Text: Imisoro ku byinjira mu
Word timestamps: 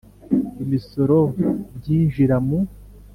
Imisoro 0.63 1.17
ku 1.65 1.71
byinjira 1.77 2.35
mu 2.45 2.59